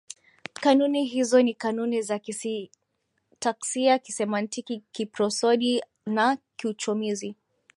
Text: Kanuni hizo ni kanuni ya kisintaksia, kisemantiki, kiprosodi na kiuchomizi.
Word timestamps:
Kanuni 0.53 1.05
hizo 1.05 1.41
ni 1.41 1.53
kanuni 1.53 2.01
ya 2.09 2.19
kisintaksia, 2.19 3.99
kisemantiki, 3.99 4.83
kiprosodi 4.91 5.81
na 6.05 6.37
kiuchomizi. 6.55 7.35